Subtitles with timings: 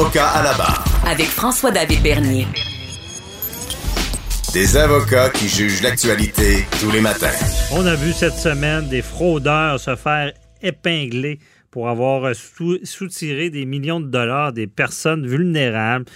[0.00, 0.82] Avocat à la barre.
[1.06, 2.46] Avec François-David Bernier.
[4.54, 7.28] Des avocats qui jugent l'actualité tous les matins.
[7.70, 10.32] On a vu cette semaine des fraudeurs se faire
[10.62, 11.38] épingler
[11.70, 16.06] pour avoir soutiré des millions de dollars des personnes vulnérables.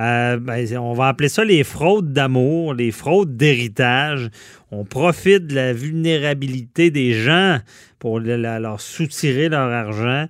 [0.00, 4.28] Euh, ben, on va appeler ça les fraudes d'amour, les fraudes d'héritage.
[4.70, 7.58] On profite de la vulnérabilité des gens
[7.98, 10.26] pour leur soutirer leur argent.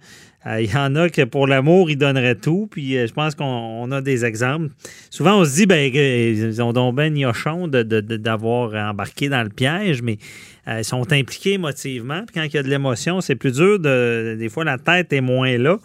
[0.47, 2.69] Euh, il y en a que pour l'amour, ils donneraient tout.
[2.71, 4.69] Puis euh, je pense qu'on a des exemples.
[5.11, 10.03] Souvent, on se dit, ben, ils ont donc bien gnochon d'avoir embarqué dans le piège,
[10.03, 10.19] mais
[10.69, 12.23] euh, ils sont impliqués émotivement.
[12.27, 13.79] Puis quand il y a de l'émotion, c'est plus dur.
[13.79, 15.79] De, des fois, la tête est moins là.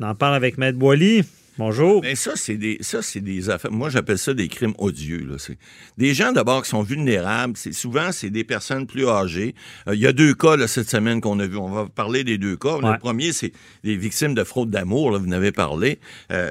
[0.00, 1.22] On en parle avec Maître Boily.
[1.58, 2.00] Bonjour.
[2.02, 3.70] Mais ça, c'est des, ça, c'est des affaires.
[3.70, 5.26] Moi, j'appelle ça des crimes odieux.
[5.28, 5.36] Là.
[5.38, 5.58] C'est
[5.98, 7.54] des gens d'abord qui sont vulnérables.
[7.56, 9.54] C'est souvent c'est des personnes plus âgées.
[9.88, 11.56] Euh, il y a deux cas là, cette semaine qu'on a vu.
[11.56, 12.78] On va parler des deux cas.
[12.78, 13.52] Le premier, c'est
[13.84, 15.18] des victimes de fraude d'amour.
[15.18, 15.98] Vous en avez parlé.
[16.30, 16.50] Euh,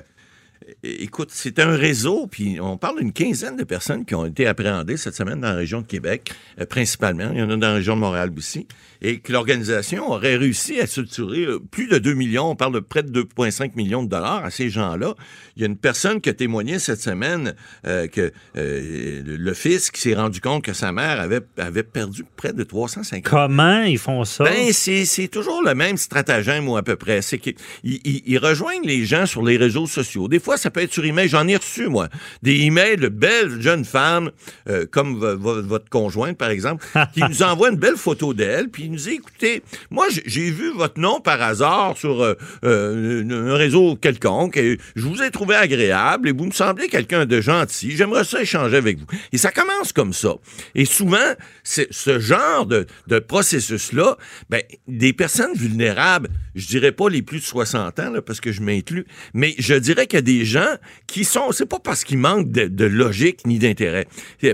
[0.83, 4.97] écoute, c'est un réseau, puis on parle d'une quinzaine de personnes qui ont été appréhendées
[4.97, 7.30] cette semaine dans la région de Québec, euh, principalement.
[7.33, 8.67] Il y en a dans la région de Montréal aussi.
[9.03, 12.80] Et que l'organisation aurait réussi à structurer euh, plus de 2 millions, on parle de
[12.80, 15.16] près de 2,5 millions de dollars à ces gens-là.
[15.55, 17.55] Il y a une personne qui a témoigné cette semaine
[17.88, 22.53] euh, que le fils qui s'est rendu compte que sa mère avait, avait perdu près
[22.53, 24.44] de 350 Comment ils font ça?
[24.44, 27.22] Ben, c'est toujours le même stratagème ou à peu près.
[27.22, 30.27] C'est qu'ils ils rejoignent les gens sur les réseaux sociaux.
[30.27, 31.28] Des fois, ça peut être sur email.
[31.28, 32.08] J'en ai reçu, moi,
[32.42, 34.31] des emails de belles jeunes femmes,
[34.70, 38.98] euh, comme votre conjointe, par exemple, qui nous envoient une belle photo d'elle, puis nous
[38.98, 44.58] dit, écoutez, moi, j'ai vu votre nom par hasard sur euh, euh, un réseau quelconque,
[44.58, 47.92] et je vous ai trouvé agréable, et vous me semblez quelqu'un de gentil.
[47.92, 49.05] J'aimerais ça échanger avec vous.
[49.32, 50.36] Et ça commence comme ça.
[50.76, 51.17] Et souvent,
[51.64, 54.17] ce genre de, de processus-là,
[54.50, 58.52] ben, des personnes vulnérables, je dirais pas les plus de 60 ans, là, parce que
[58.52, 60.76] je m'inclus, mais je dirais qu'il y a des gens
[61.08, 64.08] qui sont, c'est pas parce qu'ils manquent de, logique ni d'intérêt.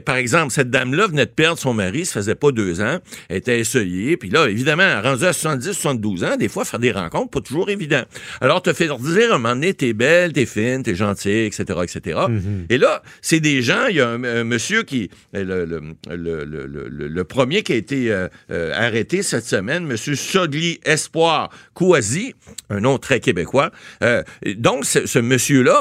[0.06, 3.00] Par exemple, cette dame-là venait de perdre son mari, ça faisait pas deux ans,
[3.30, 6.92] elle était essayée, puis là, évidemment, rendue à 70, 72 ans, des fois, faire des
[6.92, 8.04] rencontres, pas toujours évident.
[8.42, 11.64] Alors, te fait dire, à un moment donné, t'es belle, t'es fine, t'es gentille, etc.,
[11.84, 12.20] etc.
[12.28, 12.66] Mm-hmm.
[12.70, 17.64] Et là, c'est des gens, il y a un, monsieur qui, le, le, le, premier
[17.64, 22.34] qui a été euh, euh, arrêté cette semaine, monsieur Sogli Espoir Kouazi,
[22.70, 23.72] un nom très québécois.
[24.04, 24.24] Euh,
[24.58, 25.77] donc, ce, ce monsieur-là,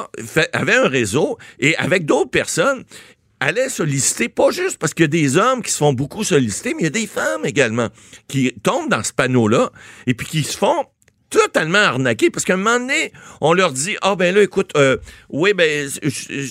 [0.53, 2.85] avait un réseau et avec d'autres personnes,
[3.41, 6.75] allait solliciter, pas juste parce qu'il y a des hommes qui se font beaucoup solliciter,
[6.75, 7.89] mais il y a des femmes également
[8.29, 9.71] qui tombent dans ce panneau-là
[10.07, 10.87] et puis qui se font
[11.31, 14.97] totalement arnaqués parce qu'à un moment donné, on leur dit ah ben là écoute euh,
[15.29, 15.89] oui ben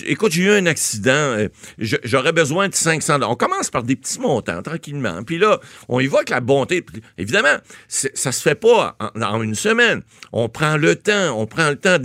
[0.06, 1.48] écoute j'ai eu un accident, euh,
[1.78, 3.30] j'aurais besoin de 500 dollars.
[3.30, 5.22] On commence par des petits montants tranquillement.
[5.22, 6.84] Puis là, on évoque la bonté.
[7.18, 7.56] Évidemment,
[7.88, 10.02] ça se fait pas en, une semaine.
[10.32, 11.96] On prend le temps, on prend le temps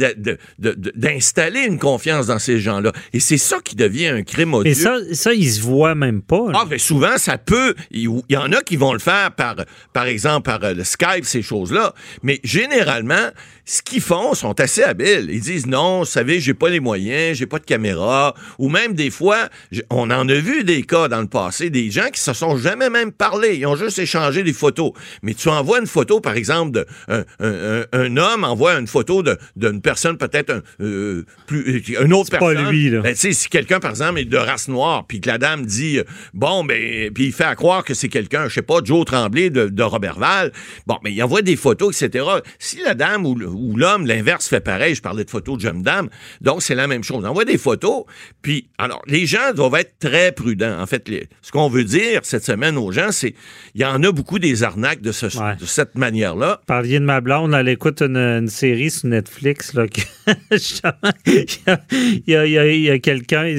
[0.58, 2.92] d'installer une confiance dans ces gens-là.
[3.14, 4.72] Et c'est ça qui devient un crime odieux.
[4.72, 6.48] Et ça, ça ils se voient même pas.
[6.54, 7.76] Ah ben souvent ça peut.
[7.92, 9.56] Il y en a qui vont le faire par
[9.94, 11.94] par exemple par euh, le Skype ces choses-là,
[12.24, 13.32] mais j'ai généralement,
[13.66, 15.28] ce qu'ils font sont assez habiles.
[15.30, 18.94] Ils disent non, vous savez, j'ai pas les moyens, j'ai pas de caméra, ou même
[18.94, 19.50] des fois,
[19.90, 22.90] on en a vu des cas dans le passé, des gens qui se sont jamais
[22.90, 24.92] même parlé, ils ont juste échangé des photos.
[25.22, 29.24] Mais tu envoies une photo, par exemple, de un, homme envoie une photo
[29.56, 32.56] d'une personne peut-être un, euh, plus une autre personne.
[32.56, 33.02] Pas lui là.
[33.02, 36.00] Ben, si quelqu'un par exemple est de race noire, puis que la dame dit
[36.34, 39.50] bon ben, puis il fait à croire que c'est quelqu'un, je sais pas, Joe Tremblay
[39.50, 40.52] de, de Robertval.
[40.88, 42.26] Bon, mais il envoie des photos, etc.
[42.60, 43.36] Si la dame ou,
[43.76, 46.10] l'homme, l'inverse fait pareil, je parlais de photos de jeune dame,
[46.42, 47.24] donc c'est la même chose.
[47.24, 48.06] On envoie des photos,
[48.42, 50.80] puis alors les gens doivent être très prudents.
[50.80, 51.10] En fait,
[51.42, 53.34] ce qu'on veut dire cette semaine aux gens, c'est
[53.76, 56.62] il y en a beaucoup des arnaques de, cette manière-là.
[56.66, 59.86] Parliez de ma blonde, elle écoute une, série sur Netflix là,
[61.26, 63.54] il y a, quelqu'un,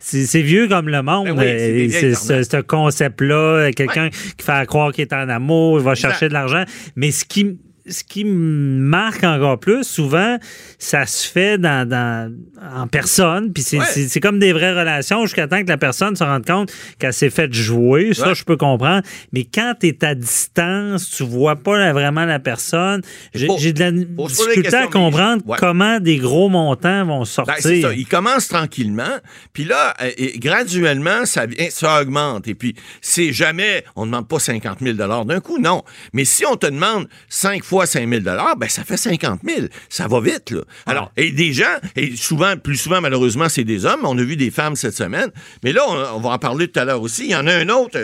[0.00, 5.12] c'est vieux comme le monde, ben c'est ce concept-là, quelqu'un qui fait croire qu'il est
[5.12, 9.58] en amour, il va chercher de l'argent, mais ce qui ce qui me marque encore
[9.58, 10.38] plus, souvent,
[10.78, 12.32] ça se fait dans, dans-
[12.76, 14.20] en personne, puis c'est Ouais.
[14.20, 17.52] comme des vraies relations jusqu'à temps que la personne se rende compte qu'elle s'est faite
[17.52, 18.12] jouer.
[18.14, 18.34] Ça, Ouais.
[18.34, 19.02] je peux comprendre.
[19.32, 23.02] Mais quand tu es à distance, tu vois pas vraiment la personne.
[23.34, 25.56] J'ai de la difficulté à mais- comprendre Ouais.
[25.58, 27.54] comment des gros montants vont Ben, sortir.
[27.60, 27.92] c'est ça.
[27.92, 29.16] Il commence tranquillement.
[29.52, 32.48] Puis là, euh, et graduellement, ça, ça augmente.
[32.48, 35.82] Et puis, c'est jamais, on ne demande pas 50 000 d'un coup, non.
[36.12, 39.66] Mais si on te demande 5 fois 5 000 ben, ça fait 50 000.
[39.90, 40.62] Ça va vite, là.
[40.86, 41.64] Alors, et des gens,
[41.96, 44.00] et souvent, plus souvent, malheureusement, c'est des hommes.
[44.04, 45.30] On a vu des femmes cette semaine.
[45.62, 47.24] Mais là, on, on va en parler tout à l'heure aussi.
[47.24, 47.98] Il y en a un autre,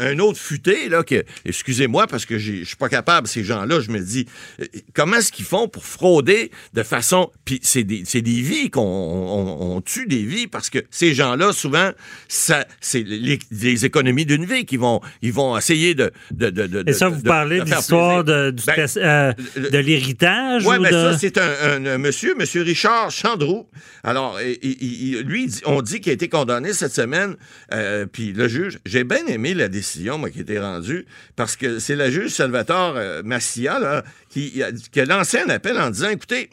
[0.00, 3.90] un, autre futé, là, que, excusez-moi, parce que je suis pas capable, ces gens-là, je
[3.90, 4.26] me dis,
[4.60, 4.64] euh,
[4.94, 8.80] comment est-ce qu'ils font pour frauder de façon, puis c'est des, c'est des vies qu'on
[8.82, 11.90] on, on tue des vies parce que ces gens-là, souvent,
[12.28, 16.66] ça, c'est les, les économies d'une vie qui vont, ils vont essayer de, de, de,
[16.66, 20.64] de- Et ça, vous parlez de l'histoire du Ben, tes- euh, le- de l'héritage?
[20.66, 20.94] oui, ou mais de...
[20.94, 23.68] ça, c'est un, un- un monsieur, monsieur Richard Chandreau.
[24.04, 27.36] Alors, il- il- il- lui, on dit qu'il a été condamné cette semaine,
[27.72, 31.06] euh, puis le juge, j'ai bien aimé la décision, moi, qui a été rendue,
[31.36, 34.62] parce que c'est la juge Salvatore euh, Massia, là, qui,
[34.92, 36.50] qui a lancé un appel en disant, écoutez,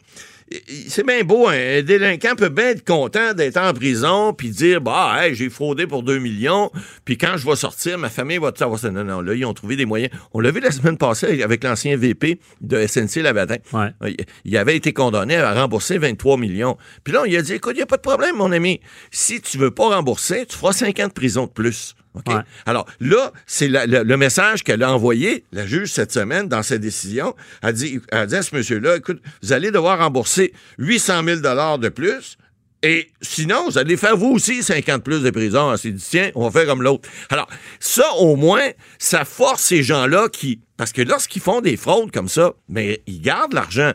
[0.88, 4.80] c'est bien beau, hein, un délinquant peut bien être content d'être en prison puis dire
[4.80, 6.70] bah hey, j'ai fraudé pour 2 millions
[7.04, 8.90] puis quand je vais sortir ma famille va tout savoir ça.
[8.90, 10.10] Non non là ils ont trouvé des moyens.
[10.32, 13.90] On l'a vu la semaine passée avec l'ancien VP de SNC Labatin Ouais.
[14.08, 16.76] il- il avait été condamné à rembourser 23 millions.
[17.04, 18.80] Puis là il a dit écoute il n'y a pas de problème mon ami.
[19.12, 22.34] Si tu veux pas rembourser tu feras 5 ans de prison de plus Ouais.
[22.66, 27.34] Alors là, c'est le, message qu'elle a envoyé, la juge, cette semaine, dans sa décision.
[27.62, 31.40] Elle dit, elle dit à ce monsieur-là, écoute, vous allez devoir rembourser 800 000
[31.78, 32.36] de plus.
[32.82, 35.70] Et sinon, vous allez faire vous aussi 50 plus de prison.
[35.70, 37.08] Elle s'est dit, tiens, on va faire comme l'autre.
[37.28, 37.46] Alors,
[37.78, 40.60] ça, au moins, ça force ces gens-là qui...
[40.78, 43.92] Parce que lorsqu'ils font des fraudes comme ça, mais ils gardent l'argent.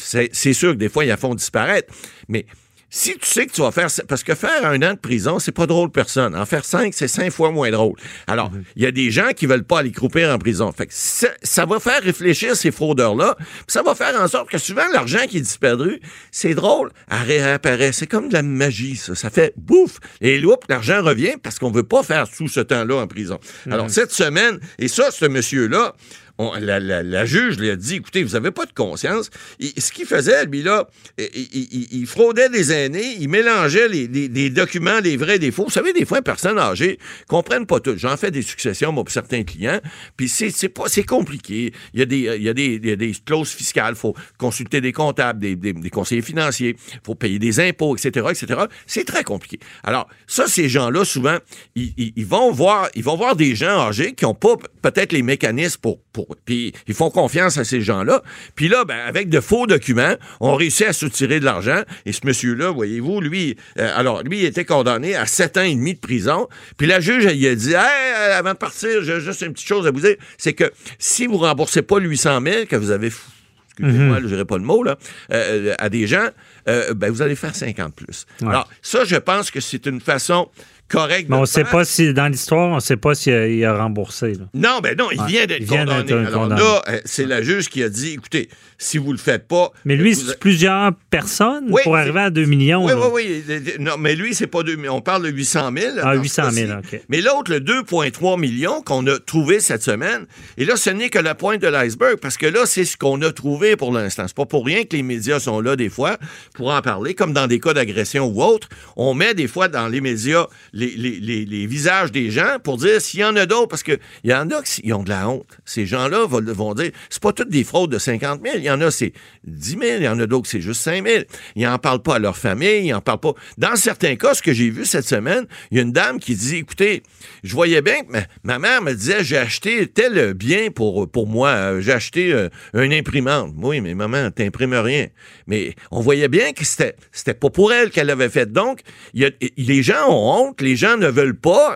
[0.00, 1.92] C'est c'est sûr que des fois, ils la font disparaître.
[2.28, 2.46] Mais
[2.94, 3.88] si tu sais que tu vas faire...
[4.06, 6.36] Parce que faire un an de prison, c'est pas drôle personne.
[6.36, 7.94] En faire cinq, c'est cinq fois moins drôle.
[8.26, 10.70] Alors, il y a des gens qui veulent pas aller croupir en prison.
[10.72, 13.36] Fait que ça, ça va faire réfléchir ces fraudeurs-là.
[13.38, 16.00] puis Ça va faire en sorte que souvent, l'argent qui est disparu,
[16.30, 17.92] c'est drôle, elle réapparaît.
[17.92, 19.14] C'est comme de la magie, ça.
[19.14, 19.98] Ça fait bouf.
[20.20, 23.40] Et loup, l'argent revient parce qu'on veut pas faire tout ce temps-là en prison.
[23.70, 25.94] Alors, cette semaine, et ça, ce monsieur-là,
[26.38, 29.30] la, juge lui a dit, écoutez, vous avez pas de conscience.
[29.58, 30.88] Il- ce qu'il faisait, lui, là,
[31.18, 35.38] il, il- il- il fraudait des aînés, il mélangeait les, les- les documents, les vrais,
[35.38, 35.64] des faux.
[35.64, 36.98] Vous savez, des fois, une personne âgée
[37.28, 37.94] comprennent pas tout.
[37.96, 39.80] J'en fais des successions, moi, pour certains clients,
[40.16, 41.72] puis c'est compliqué.
[41.94, 45.56] Il y a des, il il clauses fiscales, faut consulter des comptables, des,
[45.90, 48.62] conseillers financiers, faut payer des impôts, etc., etc.
[48.86, 49.58] C'est très compliqué.
[49.84, 51.38] Alors, ça, ces gens-là, souvent,
[51.76, 52.90] ils, vont voir,
[53.36, 56.00] des gens âgés qui ont pas peut-être les mécanismes pour,
[56.44, 58.22] puis ils font confiance à ces gens-là.
[58.54, 61.82] Puis là, ben, avec de faux documents, on réussit à soutirer de l'argent.
[62.06, 65.74] Et ce monsieur-là, voyez-vous, lui, euh, alors, lui, il était condamné à sept ans et
[65.74, 66.48] demi de prison.
[66.76, 69.68] Puis la juge, elle, a dit, hey, euh, avant de partir, j'ai juste une petite
[69.68, 72.90] chose à vous dire, c'est que si vous remboursez pas le 800 000 que vous
[72.90, 73.30] avez fou-
[73.78, 74.98] excusez-moi, je dirais pas le mot, là,
[75.32, 76.28] euh, à des gens,
[76.68, 78.26] euh, ben, vous allez faire 50 plus.
[78.42, 78.48] Ouais.
[78.48, 80.48] Alors, ça, je pense que c'est une façon
[80.92, 83.48] correcte Mais on ne sait pas si, dans l'histoire, on ne sait pas s'il a,
[83.48, 84.34] il a remboursé.
[84.34, 84.44] là.
[84.54, 86.04] Non, ben non, il Ouais, vient d'être il vient condamné.
[86.04, 86.60] d'être Alors condamné.
[86.62, 88.48] là, euh, c'est la juge qui a dit, écoutez,
[88.78, 89.70] si vous le faites pas...
[89.84, 92.84] Mais lui, vous- c'est plusieurs personnes Oui, pour arriver à 2 millions.
[92.84, 93.08] Oui, là.
[93.12, 93.62] oui, oui.
[93.80, 94.76] Non, mais lui, c'est pas deux.
[94.90, 95.92] On parle de 800 000.
[96.02, 96.96] Ah, dans ce 800 000, cas-ci.
[96.96, 97.00] OK.
[97.08, 100.26] Mais l'autre, le 2,3 millions qu'on a trouvé cette semaine,
[100.58, 103.20] et là, ce n'est que la pointe de l'iceberg, parce que là, c'est ce qu'on
[103.22, 104.24] a trouvé pour l'instant.
[104.26, 106.16] C'est pas pour rien que les médias sont là, des fois,
[106.54, 108.68] pour en parler, comme dans des cas d'agression ou autre.
[108.96, 110.46] On met, des fois, dans les médias,
[110.86, 114.50] les, visages des gens pour dire s'il y en a d'autres, parce qu'il y en
[114.50, 115.46] a qui ont de la honte.
[115.64, 118.56] Ces gens-là vont, vont dire, c'est pas toutes des fraudes de 50 000.
[118.58, 119.12] Il y en a, c'est
[119.44, 119.82] 10 000.
[119.98, 121.24] Il y en a d'autres, c'est juste 5 000.
[121.56, 122.86] Ils n'en parlent pas à leur famille.
[122.86, 123.34] Ils n'en parlent pas.
[123.58, 126.34] Dans certains cas, ce que j'ai vu cette semaine, il y a une dame qui
[126.34, 127.02] dit, écoutez,
[127.42, 131.48] je voyais bien que ma, mère me disait, j'ai acheté tel bien pour, pour moi.
[131.48, 133.54] Euh, J'ai acheté euh, une imprimante.
[133.56, 135.08] Oui, mais maman, t'imprimes rien.
[135.46, 138.52] Mais on voyait bien que c'était, c'était pas pour elle qu'elle avait fait.
[138.52, 138.80] Donc,
[139.14, 140.60] les gens ont honte.
[140.60, 141.74] Les gens ne veulent pas.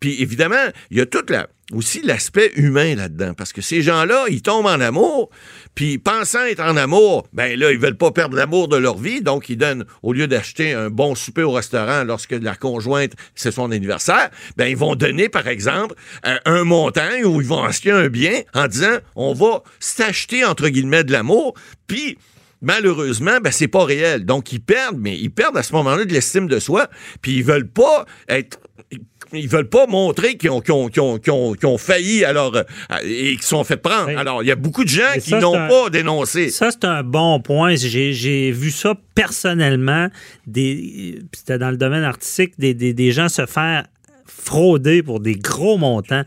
[0.00, 0.56] Puis évidemment,
[0.90, 3.34] il y a toute la, aussi l'aspect humain là-dedans.
[3.34, 5.30] Parce que ces gens-là, ils tombent en amour,
[5.74, 9.20] puis pensant être en amour, ben là, ils veulent pas perdre l'amour de leur vie,
[9.20, 13.52] donc ils donnent, au lieu d'acheter un bon souper au restaurant lorsque la conjointe, c'est
[13.52, 18.08] son anniversaire, ben ils vont donner, par exemple, un montant ou ils vont acheter un
[18.08, 21.54] bien en disant, on va s'acheter, entre guillemets, de l'amour,
[21.86, 22.18] puis
[22.60, 24.24] malheureusement, ben, c'est pas réel.
[24.24, 26.88] Donc, ils perdent, mais ils perdent à ce moment-là de l'estime de soi,
[27.22, 28.58] puis ils veulent pas être
[29.34, 32.56] ils veulent pas montrer qu'ils ont, failli alors
[33.04, 34.08] et qu'ils sont fait prendre.
[34.16, 36.48] Alors, il y a beaucoup de gens qui n'ont pas dénoncé.
[36.48, 37.74] Ça, c'est un bon point.
[37.76, 40.08] J'ai j'ai vu ça personnellement.
[40.46, 43.86] C'était dans le domaine artistique, des, des- des gens se faire
[44.24, 46.22] frauder pour des gros montants,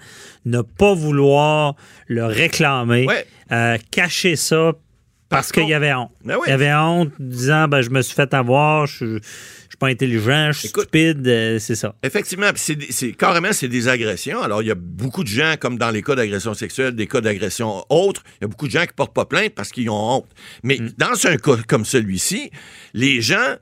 [0.45, 1.75] ne pas vouloir
[2.07, 3.25] le réclamer, Ouais.
[3.51, 4.73] euh, cacher ça
[5.29, 6.11] parce Par qu'il y avait honte.
[6.23, 6.43] Ben oui.
[6.47, 9.05] Il y avait honte disant ben, je me suis fait avoir, je suis
[9.71, 11.95] je suis pas intelligent, je suis Écoute- stupide, euh, c'est ça.
[12.03, 14.41] Effectivement, c'est carrément c'est des agressions.
[14.41, 17.21] Alors il y a beaucoup de gens comme dans les cas d'agression sexuelle, des cas
[17.21, 20.17] d'agression autres, il y a beaucoup de gens qui portent pas plainte parce qu'ils ont
[20.17, 20.27] honte.
[20.63, 20.89] Mais Mm.
[20.97, 22.51] dans un cas comme celui-ci,
[22.93, 23.55] les gens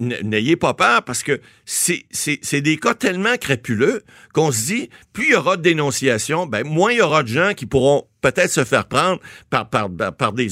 [0.00, 4.90] n'ayez pas peur parce que c'est c'est- c'est des cas tellement crapuleux qu'on se dit
[5.12, 8.04] plus il y aura de dénonciations, ben moins il y aura de gens qui pourront
[8.22, 9.20] peut-être se faire prendre
[9.50, 10.48] par, par, par, par des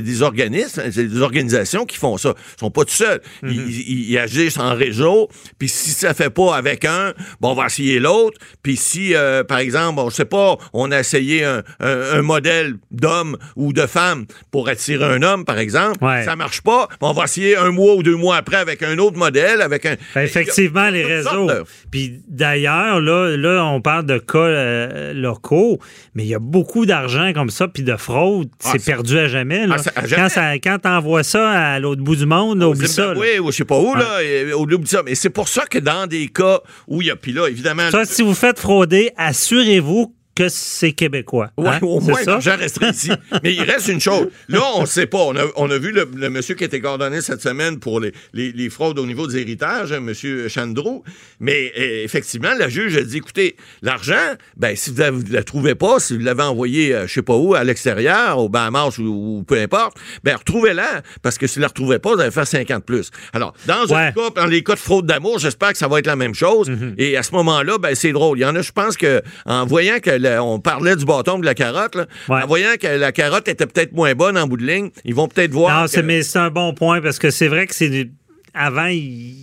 [0.00, 2.34] des organismes, des organisations qui font ça.
[2.56, 3.20] Ils sont pas tout seuls.
[3.42, 3.50] Mm-hmm.
[3.50, 5.28] ils, ils- ils agissent en réseau,
[5.58, 8.38] puis si ça fait pas avec un, bon, on va essayer l'autre.
[8.62, 12.22] Puis si, euh, par exemple, on, je sais pas, on a essayé un, un- un
[12.22, 16.24] modèle d'homme ou de femme pour attirer un homme, par exemple, Ouais.
[16.24, 19.16] ça marche pas, on va essayer un mois ou deux mois après avec un autre
[19.16, 19.96] modèle, avec un...
[20.14, 21.46] Ben, effectivement, les réseaux.
[21.46, 25.78] de- Puis d'ailleurs, là, là, on parle de cas euh, locaux,
[26.14, 29.18] mais il y a beaucoup d'argent comme ça, puis de fraude, Ah, c'est c'est- perdu
[29.18, 29.66] à jamais.
[29.66, 29.76] là.
[29.78, 30.22] Ah, c'est à jamais.
[30.22, 33.14] Quand, ça, quand t'envoies ça à l'autre bout du monde, là, oublie ça.
[33.14, 33.18] là.
[33.18, 34.18] Oui, ou je sais pas où, là,
[34.54, 35.02] au bout de ça.
[35.04, 37.90] Mais c'est pour ça que dans des cas où il y a, puis là, évidemment...
[37.90, 41.50] Ça, si vous faites frauder, assurez-vous que c'est québécois.
[41.56, 41.78] Ouais, hein?
[41.82, 42.32] au moins, ça?
[42.32, 43.10] l'argent resterait ici.
[43.42, 44.28] Mais il reste une chose.
[44.48, 45.18] Là, on ne sait pas.
[45.18, 48.12] On a, on a vu le, le monsieur qui était coordonné cette semaine pour les,
[48.34, 51.02] les- les fraudes au niveau des héritages, hein, monsieur Chandreau.
[51.40, 54.14] Mais euh, effectivement, la juge a dit, écoutez, l'argent,
[54.56, 57.34] ben, si vous ne la trouvez pas, si vous l'avez envoyé, euh, je sais pas
[57.36, 61.02] où, à l'extérieur, au Bahamas ou, ou peu importe, ben, retrouvez-la.
[61.22, 63.10] Parce que si vous la retrouvez pas, vous allez faire 50 plus.
[63.32, 64.12] Alors, dans un Ouais.
[64.14, 66.68] cas, dans les cas de fraude d'amour, j'espère que ça va être la même chose.
[66.68, 66.94] Mm-hmm.
[66.98, 68.38] Et à ce moment-là, ben, c'est drôle.
[68.38, 71.38] Il y en a, je pense que, en voyant que la- on parlait du bâton
[71.38, 72.42] de la carotte, là, Ouais.
[72.42, 75.28] en voyant que la carotte était peut-être moins bonne en bout de ligne, ils vont
[75.28, 75.82] peut-être voir.
[75.82, 77.88] Non, que- mais c'est un bon point parce que c'est vrai que c'est.
[77.88, 78.10] du-
[78.58, 79.34] Avant, ils,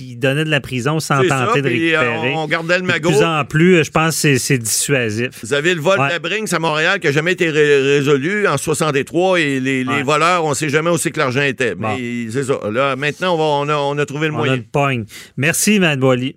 [0.00, 2.32] ils donnaient de la prison sans ça, tenter de euh, récupérer.
[2.34, 3.10] on gardait le de magot.
[3.10, 5.28] plus en plus, je pense que c'est, dissuasif.
[5.44, 6.08] Vous avez le vol Ouais.
[6.08, 9.84] de la Brinks à Montréal qui n'a jamais été ré- résolu en 63 et les,
[10.02, 11.74] voleurs, on ne sait jamais où c'est que l'argent était.
[11.76, 11.96] Bon.
[11.96, 12.58] Mais c'est ça.
[12.70, 14.56] Là, maintenant, on, va- on a, on a trouvé le On a moyen.
[14.56, 15.04] le pogne.
[15.36, 16.36] Merci, Mme Boily.